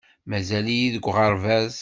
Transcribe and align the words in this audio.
Mazal-iyi 0.29 0.87
deg 0.95 1.05
uɣerbaz. 1.09 1.75